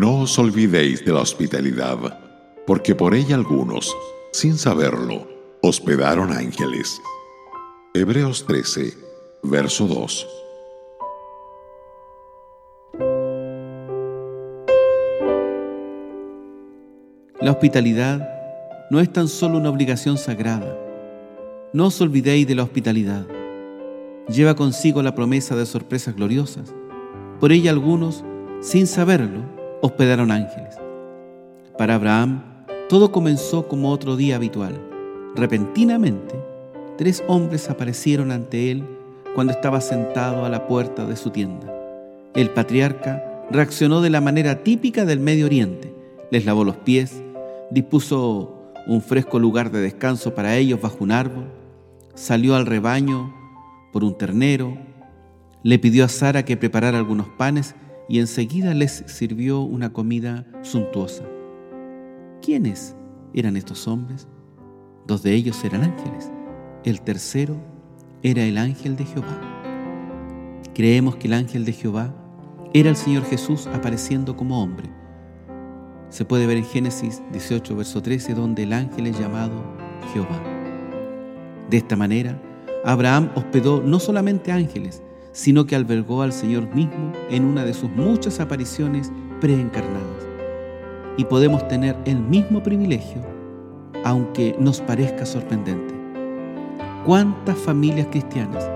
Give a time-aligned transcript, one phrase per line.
[0.00, 1.98] No os olvidéis de la hospitalidad,
[2.68, 3.92] porque por ella algunos,
[4.30, 5.26] sin saberlo,
[5.60, 7.00] hospedaron ángeles.
[7.94, 8.94] Hebreos 13,
[9.42, 10.28] verso 2.
[17.40, 18.20] La hospitalidad
[18.92, 20.78] no es tan solo una obligación sagrada.
[21.72, 23.26] No os olvidéis de la hospitalidad.
[24.28, 26.72] Lleva consigo la promesa de sorpresas gloriosas.
[27.40, 28.24] Por ella algunos,
[28.60, 30.76] sin saberlo, hospedaron ángeles.
[31.76, 32.42] Para Abraham,
[32.88, 34.80] todo comenzó como otro día habitual.
[35.36, 36.34] Repentinamente,
[36.96, 38.84] tres hombres aparecieron ante él
[39.34, 41.72] cuando estaba sentado a la puerta de su tienda.
[42.34, 45.94] El patriarca reaccionó de la manera típica del Medio Oriente.
[46.30, 47.22] Les lavó los pies,
[47.70, 48.54] dispuso
[48.86, 51.44] un fresco lugar de descanso para ellos bajo un árbol,
[52.14, 53.34] salió al rebaño
[53.92, 54.76] por un ternero,
[55.62, 57.74] le pidió a Sara que preparara algunos panes
[58.08, 61.24] y enseguida les sirvió una comida suntuosa.
[62.42, 62.96] ¿Quiénes
[63.34, 64.28] eran estos hombres?
[65.06, 66.30] Dos de ellos eran ángeles,
[66.84, 67.56] el tercero
[68.22, 69.40] era el ángel de Jehová.
[70.74, 72.14] Creemos que el ángel de Jehová
[72.72, 74.90] era el Señor Jesús apareciendo como hombre
[76.10, 79.62] se puede ver en Génesis 18, verso 13, donde el ángel es llamado
[80.12, 80.42] Jehová.
[81.68, 82.40] De esta manera,
[82.84, 87.90] Abraham hospedó no solamente ángeles, sino que albergó al Señor mismo en una de sus
[87.90, 90.26] muchas apariciones preencarnadas.
[91.16, 93.22] Y podemos tener el mismo privilegio,
[94.04, 95.94] aunque nos parezca sorprendente.
[97.04, 98.68] ¿Cuántas familias cristianas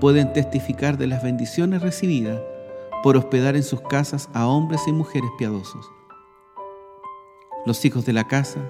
[0.00, 2.40] pueden testificar de las bendiciones recibidas
[3.02, 5.90] por hospedar en sus casas a hombres y mujeres piadosos?
[7.66, 8.60] Los hijos de la casa,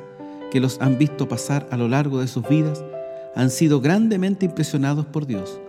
[0.51, 2.85] que los han visto pasar a lo largo de sus vidas,
[3.37, 5.61] han sido grandemente impresionados por Dios.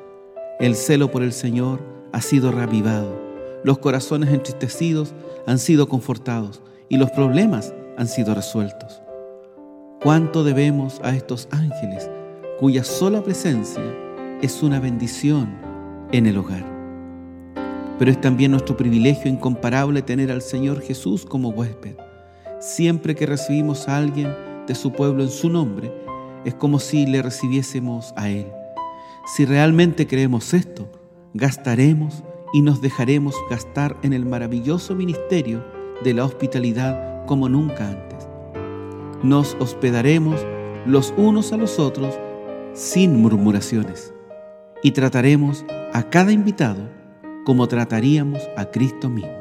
[0.61, 1.79] El celo por el Señor
[2.13, 3.19] ha sido reavivado,
[3.63, 5.15] los corazones entristecidos
[5.47, 9.01] han sido confortados y los problemas han sido resueltos.
[10.03, 12.07] ¿Cuánto debemos a estos ángeles
[12.59, 13.81] cuya sola presencia
[14.43, 15.49] es una bendición
[16.11, 16.63] en el hogar?
[17.97, 21.95] Pero es también nuestro privilegio incomparable tener al Señor Jesús como huésped
[22.59, 24.31] Siempre que recibimos a alguien
[24.67, 25.91] de su pueblo en su nombre,
[26.45, 28.60] es como si le recibiésemos a Él.
[29.25, 30.89] Si realmente creemos esto,
[31.33, 32.23] gastaremos
[32.53, 35.63] y nos dejaremos gastar en el maravilloso ministerio
[36.03, 38.27] de la hospitalidad como nunca antes.
[39.23, 40.43] Nos hospedaremos
[40.85, 42.17] los unos a los otros
[42.73, 44.13] sin murmuraciones
[44.81, 46.89] y trataremos a cada invitado
[47.45, 49.31] como trataríamos a Cristo mismo.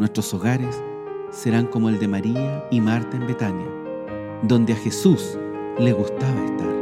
[0.00, 0.82] Nuestros hogares
[1.30, 3.68] serán como el de María y Marta en Betania,
[4.42, 5.38] donde a Jesús
[5.78, 6.81] le gustaba estar.